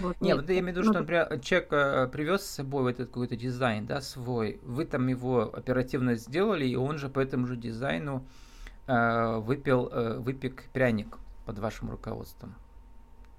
Вот, 0.01 0.22
не, 0.22 0.36
вот 0.36 0.48
я 0.50 0.60
имею 0.60 0.75
в 0.75 0.77
виду, 0.77 0.84
что, 0.84 1.00
например, 1.00 1.39
человек 1.39 1.74
э, 1.74 2.08
привез 2.08 2.42
с 2.42 2.56
собой 2.56 2.84
вот 2.84 2.92
этот 2.92 3.08
какой-то 3.08 3.36
дизайн, 3.36 3.88
да, 3.88 4.01
свой, 4.01 4.60
вы 4.62 4.86
там 4.86 5.08
его 5.08 5.50
оперативно 5.51 6.15
сделали, 6.15 6.65
и 6.65 6.75
он 6.75 7.00
же 7.00 7.10
по 7.10 7.20
этому 7.20 7.48
же 7.48 7.58
дизайну 7.58 8.24
э, 8.86 9.38
выпил, 9.39 9.89
э, 9.92 10.20
выпек 10.20 10.65
пряник 10.74 11.18
под 11.46 11.58
вашим 11.58 11.89
руководством. 11.89 12.53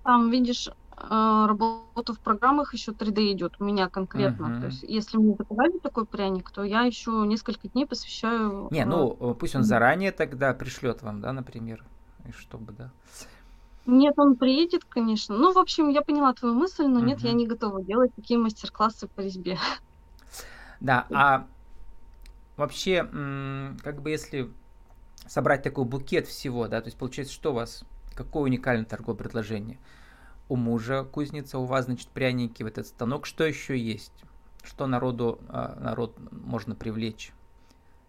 Там, 0.02 0.30
видишь, 0.30 0.68
а, 0.96 1.46
работа 1.46 2.14
в 2.14 2.20
программах 2.20 2.74
еще 2.74 2.92
3D 2.92 3.32
идет 3.32 3.54
у 3.58 3.64
меня 3.64 3.88
конкретно. 3.88 4.46
Uh-huh. 4.46 4.60
То 4.60 4.66
есть, 4.66 4.82
если 4.82 5.16
мне 5.18 5.34
заказали 5.36 5.78
такой 5.78 6.06
пряник, 6.06 6.50
то 6.50 6.62
я 6.62 6.82
еще 6.82 7.10
несколько 7.26 7.68
дней 7.68 7.86
посвящаю. 7.86 8.68
Не, 8.70 8.84
ну 8.84 9.16
э, 9.18 9.34
пусть 9.34 9.54
он 9.54 9.64
заранее 9.64 10.12
тогда 10.12 10.54
пришлет 10.54 11.02
вам, 11.02 11.20
да, 11.20 11.32
например, 11.32 11.84
и 12.26 12.32
чтобы, 12.32 12.72
да. 12.72 12.90
Нет, 13.86 14.14
он 14.16 14.36
приедет, 14.36 14.84
конечно. 14.84 15.36
Ну, 15.36 15.52
в 15.52 15.58
общем, 15.58 15.88
я 15.90 16.00
поняла 16.00 16.32
твою 16.32 16.54
мысль, 16.54 16.86
но 16.86 17.00
uh-huh. 17.00 17.06
нет, 17.06 17.20
я 17.20 17.32
не 17.32 17.46
готова 17.46 17.82
делать 17.82 18.14
такие 18.14 18.38
мастер-классы 18.38 19.08
по 19.08 19.20
резьбе. 19.20 19.58
Да, 20.80 21.06
а 21.12 21.46
вообще, 22.56 23.08
как 23.82 24.02
бы 24.02 24.10
если 24.10 24.50
собрать 25.26 25.62
такой 25.62 25.84
букет 25.84 26.26
всего, 26.26 26.68
да, 26.68 26.80
то 26.80 26.88
есть 26.88 26.98
получается, 26.98 27.34
что 27.34 27.52
у 27.52 27.54
вас, 27.54 27.84
какое 28.14 28.44
уникальное 28.44 28.84
торговое 28.84 29.16
предложение? 29.16 29.78
У 30.48 30.56
мужа 30.56 31.04
кузница, 31.04 31.58
у 31.58 31.64
вас, 31.64 31.86
значит, 31.86 32.08
пряники, 32.08 32.62
в 32.62 32.66
этот 32.66 32.86
станок. 32.86 33.26
Что 33.26 33.44
еще 33.44 33.78
есть? 33.78 34.12
Что 34.62 34.86
народу, 34.86 35.40
а, 35.48 35.76
народ 35.80 36.16
можно 36.30 36.74
привлечь? 36.74 37.32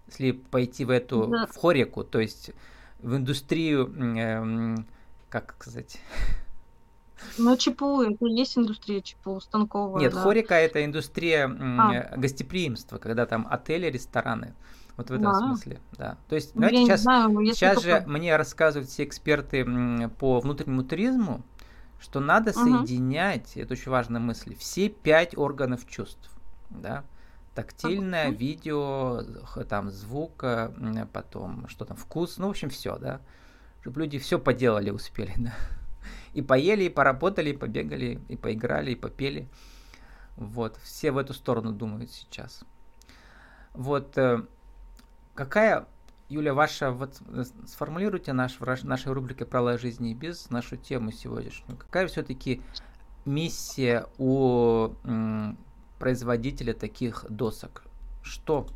Если 0.08 0.32
пойти 0.32 0.86
в 0.86 0.90
эту, 0.90 1.28
да. 1.28 1.48
в 1.48 1.58
хорику, 1.58 2.04
то 2.04 2.20
есть 2.20 2.52
в 3.00 3.16
индустрию, 3.16 3.94
э, 4.18 4.76
как 5.30 5.56
сказать... 5.60 6.00
Ну, 7.38 7.56
ЧПУ, 7.56 8.02
это 8.02 8.26
есть 8.26 8.58
индустрия 8.58 9.02
ЧПУ, 9.02 9.40
станковая. 9.40 10.02
Нет, 10.02 10.14
да. 10.14 10.22
хорика 10.22 10.56
это 10.56 10.84
индустрия 10.84 11.48
а. 11.48 12.16
гостеприимства, 12.18 12.98
когда 12.98 13.26
там 13.26 13.48
отели, 13.50 13.88
рестораны. 13.88 14.54
Вот 14.98 15.10
в 15.10 15.14
этом 15.14 15.28
а. 15.28 15.36
смысле, 15.36 15.80
да. 15.94 16.18
То 16.28 16.36
есть, 16.36 16.54
ну, 16.56 16.62
давайте 16.62 16.86
сейчас, 16.86 17.02
знаю, 17.02 17.46
сейчас 17.46 17.82
же 17.82 17.92
только... 17.92 18.10
мне 18.10 18.36
рассказывают 18.36 18.90
все 18.90 19.06
эксперты 19.06 19.66
по 20.20 20.40
внутреннему 20.42 20.84
туризму, 20.84 21.42
что 22.00 22.20
надо 22.20 22.52
угу. 22.52 22.60
соединять, 22.60 23.58
это 23.58 23.74
очень 23.74 23.92
важная 23.92 24.22
мысль, 24.22 24.56
все 24.56 24.90
пять 24.90 25.38
органов 25.38 25.88
чувств, 25.88 26.30
да, 26.70 27.04
тактильное, 27.54 28.30
угу. 28.30 28.38
видео, 28.38 29.24
там 29.70 29.90
звук, 29.92 30.44
потом 31.14 31.68
что 31.68 31.86
там, 31.86 31.98
вкус, 31.98 32.38
ну, 32.38 32.48
в 32.48 32.52
общем, 32.52 32.70
все, 32.70 32.98
да, 32.98 33.22
чтобы 33.82 34.02
люди 34.02 34.20
все 34.20 34.40
поделали, 34.40 34.90
успели, 34.90 35.34
да, 35.38 35.54
и 36.34 36.42
поели, 36.42 36.84
и 36.84 36.90
поработали, 36.90 37.52
и 37.52 37.58
побегали, 37.58 38.20
и 38.28 38.36
поиграли, 38.36 38.92
и 38.92 38.96
попели, 38.96 39.48
вот, 40.36 40.78
все 40.84 41.12
в 41.12 41.18
эту 41.18 41.34
сторону 41.34 41.72
думают 41.72 42.12
сейчас. 42.12 42.64
Вот, 43.74 44.18
э, 44.18 44.46
какая 45.34 45.88
Юля, 46.28 46.54
ваша, 46.54 46.92
вот 46.92 47.22
э, 47.28 47.44
сформулируйте 47.68 48.34
наш, 48.34 48.60
в 48.60 48.84
нашей 48.84 49.14
рубрике 49.14 49.46
«Правила 49.46 49.78
жизни 49.78 50.12
и 50.12 50.16
бизнес» 50.16 50.50
нашу 50.50 50.76
тему 50.76 51.12
сегодняшнюю. 51.12 51.78
Какая 51.78 52.08
все-таки 52.08 52.62
миссия 53.26 54.08
у 54.18 54.90
производителя 56.00 56.74
таких 56.74 57.26
досок? 57.30 57.84
Что? 58.24 58.68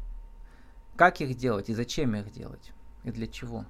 Как 0.96 1.22
их 1.22 1.36
делать 1.36 1.70
и 1.70 1.74
зачем 1.74 2.16
их 2.16 2.32
делать? 2.32 2.72
И 3.04 3.12
для 3.12 3.26
чего? 3.26 3.66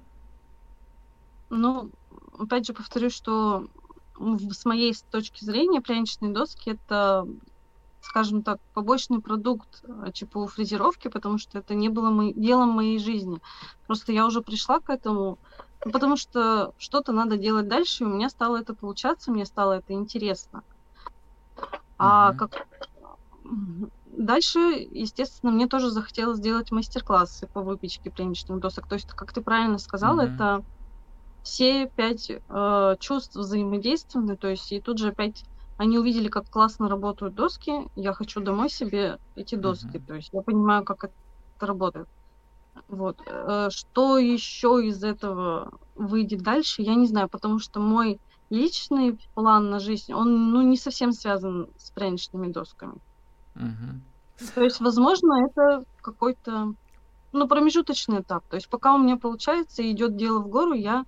Ну, 1.48 1.90
опять 2.38 2.66
же 2.66 2.74
повторюсь, 2.74 3.14
что 3.14 3.66
с 4.18 4.64
моей 4.66 4.94
точки 5.10 5.42
зрения 5.42 5.80
пряничные 5.80 6.32
доски 6.32 6.70
это 6.70 7.26
скажем 8.00 8.42
так, 8.42 8.58
побочный 8.72 9.20
продукт 9.20 9.82
э, 9.84 10.12
ЧПУ 10.12 10.46
фрезеровки, 10.46 11.08
потому 11.08 11.38
что 11.38 11.58
это 11.58 11.74
не 11.74 11.88
было 11.88 12.10
мо- 12.10 12.32
делом 12.32 12.70
моей 12.70 12.98
жизни. 12.98 13.40
Просто 13.86 14.12
я 14.12 14.26
уже 14.26 14.42
пришла 14.42 14.80
к 14.80 14.90
этому, 14.90 15.38
ну, 15.84 15.92
потому 15.92 16.16
что 16.16 16.72
что-то 16.78 17.12
надо 17.12 17.36
делать 17.36 17.68
дальше, 17.68 18.04
и 18.04 18.06
у 18.06 18.10
меня 18.10 18.30
стало 18.30 18.56
это 18.56 18.74
получаться, 18.74 19.30
мне 19.30 19.44
стало 19.44 19.74
это 19.74 19.92
интересно. 19.92 20.62
А 21.98 22.32
как 22.34 22.66
дальше, 24.06 24.58
естественно, 24.58 25.52
мне 25.52 25.66
тоже 25.66 25.90
захотелось 25.90 26.38
сделать 26.38 26.70
мастер-классы 26.70 27.46
по 27.52 27.60
выпечке 27.60 28.10
пряничных 28.10 28.58
досок. 28.60 28.86
То 28.88 28.94
есть, 28.94 29.08
как 29.08 29.32
ты 29.32 29.42
правильно 29.42 29.78
сказал, 29.78 30.18
mm-hmm. 30.18 30.34
это 30.34 30.64
все 31.42 31.90
пять 31.94 32.30
э, 32.30 32.96
чувств 33.00 33.36
взаимодействованы, 33.36 34.36
то 34.36 34.48
есть 34.48 34.72
и 34.72 34.80
тут 34.80 34.98
же 34.98 35.08
опять 35.08 35.44
они 35.80 35.98
увидели, 35.98 36.28
как 36.28 36.50
классно 36.50 36.90
работают 36.90 37.34
доски, 37.34 37.88
я 37.96 38.12
хочу 38.12 38.40
домой 38.40 38.68
себе 38.68 39.18
эти 39.34 39.54
доски, 39.54 39.96
uh-huh. 39.96 40.06
то 40.06 40.14
есть 40.14 40.28
я 40.30 40.42
понимаю, 40.42 40.84
как 40.84 41.04
это 41.04 41.66
работает. 41.66 42.06
Вот. 42.88 43.16
Э, 43.24 43.68
что 43.70 44.18
еще 44.18 44.86
из 44.86 45.02
этого 45.02 45.72
выйдет 45.94 46.42
дальше, 46.42 46.82
я 46.82 46.94
не 46.96 47.06
знаю, 47.06 47.30
потому 47.30 47.58
что 47.58 47.80
мой 47.80 48.20
личный 48.50 49.18
план 49.34 49.70
на 49.70 49.78
жизнь, 49.78 50.12
он 50.12 50.50
ну, 50.50 50.60
не 50.60 50.76
совсем 50.76 51.12
связан 51.12 51.70
с 51.78 51.90
пряничными 51.92 52.52
досками. 52.52 52.96
Uh-huh. 53.54 54.52
То 54.54 54.62
есть, 54.62 54.80
возможно, 54.80 55.46
это 55.46 55.86
какой-то 56.02 56.74
ну, 57.32 57.48
промежуточный 57.48 58.20
этап. 58.20 58.44
То 58.50 58.56
есть, 58.56 58.68
пока 58.68 58.94
у 58.94 58.98
меня 58.98 59.16
получается 59.16 59.80
и 59.80 59.92
идет 59.92 60.14
дело 60.14 60.40
в 60.40 60.48
гору, 60.48 60.74
я 60.74 61.06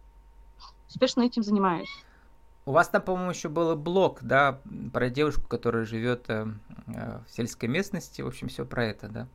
успешно 0.88 1.20
этим 1.24 1.42
занимаюсь. 1.42 1.90
У 2.64 2.72
вас 2.72 2.88
там, 2.88 3.02
по-моему, 3.02 3.30
еще 3.30 3.48
был 3.48 3.74
блог, 3.76 4.18
да, 4.22 4.60
про 4.92 5.10
девушку, 5.10 5.42
которая 5.48 5.84
живет 5.84 6.26
э, 6.28 6.46
э, 6.86 7.18
в 7.26 7.30
сельской 7.30 7.68
местности. 7.68 8.22
В 8.22 8.28
общем, 8.28 8.48
все 8.48 8.64
про 8.64 8.86
это, 8.86 9.08
да. 9.08 9.28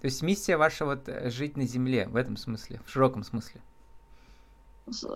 То 0.00 0.06
есть 0.06 0.22
миссия 0.22 0.56
ваша 0.56 0.86
вот 0.86 1.08
э, 1.08 1.30
жить 1.30 1.56
на 1.56 1.66
земле 1.66 2.08
в 2.08 2.16
этом 2.16 2.36
смысле, 2.36 2.80
в 2.86 2.90
широком 2.90 3.22
смысле. 3.22 3.60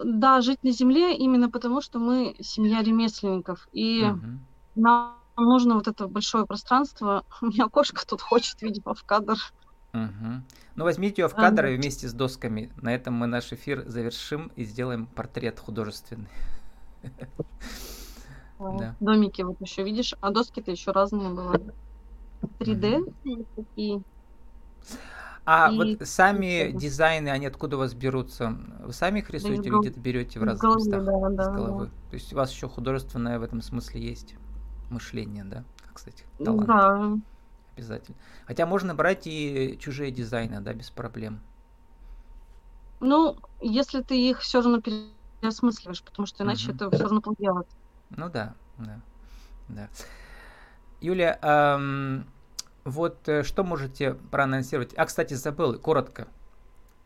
Да, 0.04 0.40
жить 0.40 0.62
на 0.62 0.72
земле 0.72 1.16
именно 1.16 1.50
потому, 1.50 1.80
что 1.80 1.98
мы 1.98 2.36
семья 2.40 2.82
ремесленников. 2.82 3.68
И 3.72 4.04
угу. 4.04 4.20
нам 4.76 5.16
нужно 5.36 5.74
вот 5.74 5.88
это 5.88 6.06
большое 6.06 6.46
пространство. 6.46 7.24
У 7.40 7.46
меня 7.46 7.68
кошка 7.68 8.06
тут 8.06 8.20
хочет, 8.20 8.60
видимо, 8.60 8.94
в 8.94 9.04
кадр. 9.04 9.36
Угу. 9.94 10.42
Ну, 10.76 10.84
возьмите 10.84 11.22
ее 11.22 11.28
в 11.28 11.34
кадр 11.34 11.66
и 11.66 11.76
вместе 11.76 12.08
с 12.08 12.12
досками. 12.12 12.70
На 12.80 12.94
этом 12.94 13.14
мы 13.14 13.26
наш 13.26 13.52
эфир 13.52 13.84
завершим 13.86 14.52
и 14.54 14.64
сделаем 14.64 15.06
портрет 15.06 15.58
художественный. 15.60 16.28
Да. 18.58 18.96
Домики 18.98 19.42
вот 19.42 19.60
еще 19.60 19.84
видишь, 19.84 20.14
а 20.20 20.30
доски-то 20.30 20.70
еще 20.70 20.90
разные 20.90 21.30
бывают. 21.30 21.74
3D 22.58 23.14
такие. 23.54 24.02
А 25.44 25.70
и... 25.72 25.76
вот 25.76 26.06
сами 26.06 26.72
дизайны, 26.72 27.28
они 27.28 27.46
откуда 27.46 27.76
у 27.76 27.78
вас 27.78 27.94
берутся? 27.94 28.58
Вы 28.80 28.92
сами 28.92 29.20
их 29.20 29.30
рисуете 29.30 29.68
или 29.68 29.78
где-то 29.78 30.00
берете 30.00 30.40
в 30.40 30.42
разных 30.42 30.60
головы, 30.60 30.80
местах 30.80 31.04
да, 31.04 31.28
да, 31.30 31.42
из 31.42 31.48
головы? 31.56 31.86
Да. 31.86 31.92
То 32.10 32.14
есть 32.14 32.32
у 32.32 32.36
вас 32.36 32.52
еще 32.52 32.68
художественное 32.68 33.38
в 33.38 33.42
этом 33.42 33.62
смысле 33.62 34.00
есть 34.00 34.34
мышление, 34.90 35.44
да? 35.44 35.64
Кстати, 35.94 36.24
талант. 36.44 36.66
Да. 36.66 37.18
Обязательно. 37.76 38.16
Хотя 38.44 38.66
можно 38.66 38.94
брать 38.94 39.26
и 39.26 39.78
чужие 39.80 40.10
дизайны, 40.10 40.60
да, 40.60 40.74
без 40.74 40.90
проблем. 40.90 41.40
Ну, 43.00 43.36
если 43.60 44.02
ты 44.02 44.20
их 44.20 44.40
все 44.40 44.60
равно 44.60 44.82
переосмысливаешь, 45.40 46.02
потому 46.02 46.26
что 46.26 46.44
иначе 46.44 46.70
угу. 46.70 46.76
это 46.76 46.90
все 46.90 47.04
равно 47.04 47.22
делать. 47.38 47.68
Ну 48.10 48.28
да, 48.28 48.54
да, 48.78 49.00
да. 49.68 49.88
Юлия, 51.00 51.38
эм, 51.42 52.26
вот 52.84 53.28
э, 53.28 53.42
что 53.42 53.64
можете 53.64 54.14
проанонсировать? 54.14 54.94
А, 54.94 55.04
кстати, 55.06 55.34
забыл, 55.34 55.78
коротко. 55.78 56.26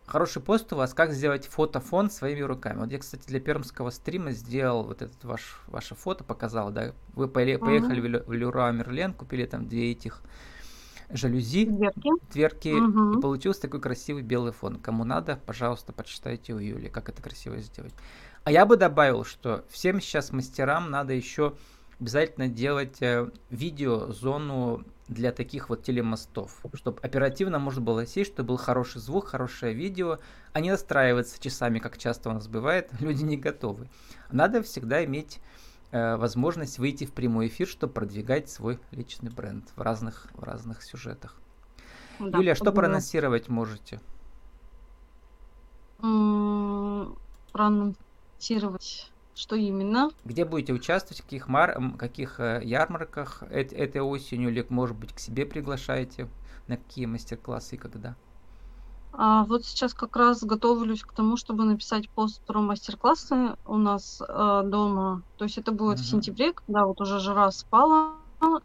Хороший 0.07 0.43
пост 0.43 0.73
у 0.73 0.77
вас, 0.77 0.95
как 0.95 1.13
сделать 1.13 1.47
фотофон 1.47 2.11
своими 2.11 2.41
руками. 2.41 2.79
Вот 2.81 2.91
я, 2.91 2.99
кстати, 2.99 3.27
для 3.27 3.41
пермского 3.41 3.91
стрима 3.91 4.33
сделал 4.33 4.85
вот 4.85 5.03
этот 5.03 5.23
ваш, 5.25 5.61
ваше 5.69 5.95
фото, 5.95 6.25
показал, 6.25 6.71
да. 6.71 6.93
Вы 7.15 7.29
поехали 7.29 8.19
uh-huh. 8.19 8.25
в 8.27 8.33
Люра 8.33 8.71
Мерлен, 8.73 9.13
купили 9.15 9.47
там 9.47 9.69
две 9.69 9.93
этих 9.93 10.23
жалюзи, 11.13 11.67
дверки, 11.67 12.11
дверки 12.33 12.69
угу. 12.69 13.19
и 13.19 13.21
получился 13.21 13.63
такой 13.63 13.81
красивый 13.81 14.23
белый 14.23 14.53
фон. 14.53 14.77
Кому 14.77 15.05
надо, 15.05 15.39
пожалуйста, 15.47 15.93
почитайте 15.93 16.55
у 16.55 16.59
Юли, 16.59 16.89
как 16.89 17.09
это 17.09 17.23
красиво 17.23 17.59
сделать. 17.59 17.95
А 18.45 18.51
я 18.51 18.67
бы 18.67 18.77
добавил, 18.77 19.25
что 19.25 19.65
всем 19.71 20.01
сейчас 20.01 20.33
мастерам 20.33 20.91
надо 20.91 21.13
еще 21.13 21.55
обязательно 22.01 22.49
делать 22.49 23.01
э, 23.01 23.31
видео-зону 23.51 24.85
для 25.07 25.31
таких 25.31 25.69
вот 25.69 25.85
телемостов, 25.85 26.61
чтобы 26.75 26.99
оперативно 27.01 27.59
можно 27.59 27.81
было 27.81 28.07
сесть, 28.07 28.33
чтобы 28.33 28.49
был 28.49 28.57
хороший 28.57 29.01
звук, 29.01 29.29
хорошее 29.29 29.75
видео, 29.75 30.19
а 30.53 30.61
не 30.61 30.71
настраиваться 30.71 31.41
часами, 31.41 31.79
как 31.79 31.99
часто 31.99 32.31
у 32.31 32.33
нас 32.33 32.49
бывает, 32.49 32.91
люди 33.01 33.23
не 33.23 33.37
готовы. 33.37 33.89
Надо 34.31 34.63
всегда 34.63 35.05
иметь 35.05 35.41
э, 35.93 36.17
возможность 36.17 36.79
выйти 36.79 37.05
в 37.05 37.13
прямой 37.13 37.47
эфир, 37.47 37.69
чтобы 37.69 37.93
продвигать 37.93 38.51
свой 38.51 38.81
личный 38.91 39.31
бренд 39.31 39.71
в 39.77 39.81
разных, 39.81 40.27
в 40.35 40.43
разных 40.43 40.83
сюжетах. 40.83 41.37
Да, 42.19 42.39
Юлия, 42.39 42.55
что 42.55 42.73
проанонсировать 42.73 43.49
можете? 43.49 44.01
Проанонсировать 47.53 49.13
что 49.35 49.57
именно? 49.57 50.11
Где 50.25 50.45
будете 50.45 50.73
участвовать, 50.73 51.21
в 51.21 51.25
каких, 51.25 51.49
мар... 51.49 51.81
каких 51.97 52.39
э, 52.39 52.61
ярмарках 52.63 53.43
этой 53.45 54.01
осенью, 54.03 54.51
или, 54.51 54.67
может 54.69 54.97
быть, 54.97 55.15
к 55.15 55.19
себе 55.19 55.47
приглашаете, 55.47 56.29
на 56.69 56.77
какие 56.77 57.07
мастер-классы 57.07 57.77
и 57.77 57.79
когда? 57.79 58.15
А 59.13 59.45
вот 59.45 59.67
сейчас 59.67 59.93
как 59.93 60.17
раз 60.17 60.43
готовлюсь 60.43 61.03
к 61.03 61.13
тому, 61.13 61.37
чтобы 61.37 61.65
написать 61.65 62.09
пост 62.09 62.43
про 62.47 62.61
мастер-классы 62.61 63.57
у 63.67 63.77
нас 63.77 64.23
э, 64.27 64.63
дома. 64.65 65.23
То 65.37 65.45
есть 65.45 65.59
это 65.59 65.71
будет 65.71 65.99
uh-huh. 65.99 66.03
в 66.03 66.07
сентябре, 66.07 66.53
когда 66.55 66.87
вот 66.87 67.01
уже 67.01 67.21
жара 67.21 67.51
спала, 67.51 68.15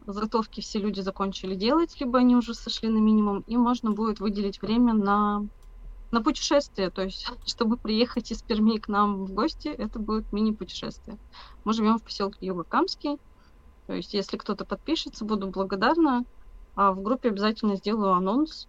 заготовки 0.05 0.61
все 0.61 0.79
люди 0.79 1.01
закончили 1.01 1.55
делать, 1.55 1.99
либо 1.99 2.19
они 2.19 2.35
уже 2.35 2.53
сошли 2.53 2.89
на 2.89 2.97
минимум, 2.97 3.43
и 3.47 3.57
можно 3.57 3.91
будет 3.91 4.19
выделить 4.19 4.61
время 4.61 4.93
на 4.93 5.45
на 6.09 6.21
путешествие, 6.21 6.89
то 6.89 7.03
есть, 7.03 7.29
чтобы 7.45 7.75
приехать 7.75 8.31
из 8.31 8.41
Перми 8.41 8.77
к 8.77 8.87
нам 8.87 9.25
в 9.25 9.33
гости, 9.33 9.67
это 9.67 9.99
будет 9.99 10.31
мини-путешествие. 10.31 11.17
Мы 11.65 11.73
живем 11.73 11.97
в 11.97 12.03
поселке 12.03 12.45
Югокамский, 12.45 13.17
то 13.87 13.93
есть, 13.93 14.13
если 14.13 14.37
кто-то 14.37 14.65
подпишется, 14.65 15.25
буду 15.25 15.47
благодарна. 15.47 16.25
А 16.75 16.91
в 16.91 17.01
группе 17.01 17.29
обязательно 17.29 17.75
сделаю 17.75 18.13
анонс 18.13 18.67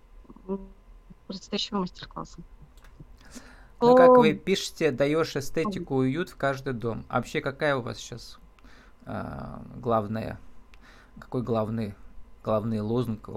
предстоящего 1.28 1.78
мастер-класса. 1.78 2.40
Ну, 3.80 3.96
как 3.96 4.10
вы 4.16 4.34
пишете, 4.34 4.90
даешь 4.90 5.36
эстетику 5.36 6.02
и 6.02 6.08
уют 6.08 6.30
в 6.30 6.36
каждый 6.36 6.72
дом. 6.72 7.04
А 7.08 7.16
вообще, 7.18 7.40
какая 7.40 7.76
у 7.76 7.82
вас 7.82 7.98
сейчас 7.98 8.40
э, 9.06 9.58
главная, 9.76 10.40
какой 11.20 11.42
главный, 11.42 11.94
главный 12.42 12.80
лозунг 12.80 13.28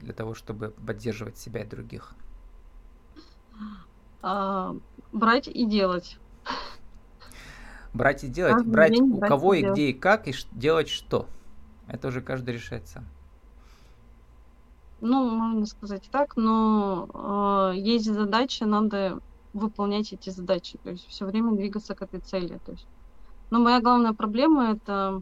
для 0.00 0.14
того, 0.14 0.34
чтобы 0.34 0.70
поддерживать 0.70 1.36
себя 1.36 1.60
и 1.62 1.66
других? 1.66 2.14
А, 4.22 4.74
брать 5.12 5.48
и 5.48 5.66
делать. 5.66 6.18
Брать 7.92 8.24
и 8.24 8.28
делать. 8.28 8.54
Каждый 8.54 8.72
брать 8.72 9.00
у 9.00 9.16
брать 9.18 9.28
кого 9.28 9.52
и, 9.52 9.60
и 9.60 9.70
где 9.70 9.90
и 9.90 9.92
как, 9.92 10.26
и 10.26 10.34
делать 10.52 10.88
что. 10.88 11.28
Это 11.86 12.08
уже 12.08 12.22
каждый 12.22 12.54
решает 12.54 12.88
сам. 12.88 13.04
Ну, 15.04 15.28
можно 15.30 15.66
сказать 15.66 16.08
так, 16.12 16.36
но 16.36 17.72
э, 17.74 17.76
есть 17.76 18.04
задачи, 18.06 18.62
надо 18.62 19.18
выполнять 19.52 20.12
эти 20.12 20.30
задачи, 20.30 20.78
то 20.78 20.90
есть 20.90 21.08
все 21.08 21.26
время 21.26 21.56
двигаться 21.56 21.96
к 21.96 22.02
этой 22.02 22.20
цели. 22.20 22.60
То 22.64 22.70
есть. 22.70 22.86
Но 23.50 23.58
моя 23.58 23.80
главная 23.80 24.12
проблема 24.12 24.70
это 24.70 25.20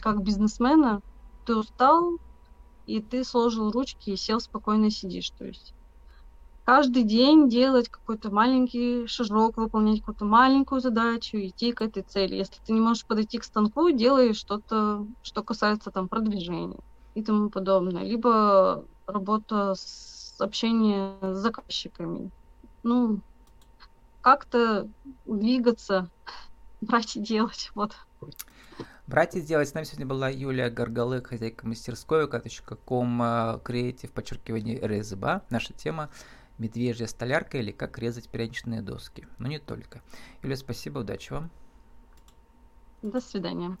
как 0.00 0.24
бизнесмена, 0.24 1.00
ты 1.46 1.54
устал, 1.54 2.18
и 2.86 3.00
ты 3.00 3.22
сложил 3.22 3.70
ручки 3.70 4.10
и 4.10 4.16
сел 4.16 4.40
спокойно 4.40 4.90
сидишь. 4.90 5.30
То 5.30 5.44
есть 5.44 5.74
каждый 6.64 7.04
день 7.04 7.48
делать 7.48 7.88
какой-то 7.88 8.32
маленький 8.32 9.06
шажок, 9.06 9.58
выполнять 9.58 10.00
какую-то 10.00 10.24
маленькую 10.24 10.80
задачу, 10.80 11.36
идти 11.36 11.70
к 11.70 11.82
этой 11.82 12.02
цели. 12.02 12.34
Если 12.34 12.56
ты 12.66 12.72
не 12.72 12.80
можешь 12.80 13.06
подойти 13.06 13.38
к 13.38 13.44
станку, 13.44 13.92
делай 13.92 14.34
что-то, 14.34 15.06
что 15.22 15.44
касается 15.44 15.92
там 15.92 16.08
продвижения 16.08 16.80
и 17.18 17.22
тому 17.22 17.50
подобное. 17.50 18.04
Либо 18.04 18.84
работа 19.06 19.74
с 19.74 20.36
общение 20.38 21.16
с 21.20 21.38
заказчиками. 21.38 22.30
Ну, 22.84 23.20
как-то 24.20 24.88
двигаться, 25.26 26.08
брать 26.80 27.16
и 27.16 27.20
делать. 27.20 27.70
Вот. 27.74 27.96
Брать 29.08 29.34
и 29.34 29.40
делать. 29.40 29.68
С 29.68 29.74
нами 29.74 29.84
сегодня 29.84 30.06
была 30.06 30.28
Юлия 30.28 30.70
Горголык, 30.70 31.28
хозяйка 31.28 31.66
мастерской, 31.66 32.26
vk.com, 32.26 33.60
креатив, 33.64 34.12
подчеркивание 34.12 34.80
РСБА. 34.86 35.42
Наша 35.50 35.72
тема 35.72 36.10
медвежья 36.58 37.06
столярка 37.06 37.58
или 37.58 37.72
как 37.72 37.98
резать 37.98 38.28
пряничные 38.28 38.82
доски. 38.82 39.26
Но 39.38 39.48
не 39.48 39.58
только. 39.58 40.02
Юля, 40.42 40.56
спасибо, 40.56 41.00
удачи 41.00 41.32
вам. 41.32 41.50
До 43.02 43.20
свидания. 43.20 43.76